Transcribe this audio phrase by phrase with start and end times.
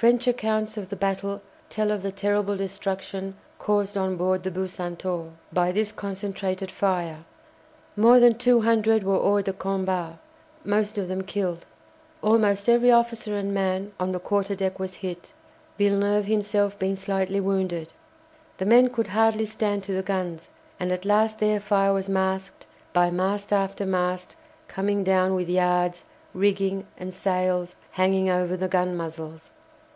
[0.00, 5.32] French accounts of the battle tell of the terrible destruction caused on board the "Bucentaure"
[5.52, 7.24] by this concentrated fire.
[7.96, 10.18] More than two hundred were hors de combat,
[10.64, 11.66] most of them killed.
[12.22, 15.32] Almost every officer and man on the quarter deck was hit,
[15.78, 17.92] Villeneuve himself being slightly wounded.
[18.58, 20.48] The men could hardly stand to the guns,
[20.78, 24.36] and at last their fire was masked by mast after mast
[24.68, 26.04] coming down with yards,
[26.34, 29.50] rigging and sails hanging over the gun muzzles.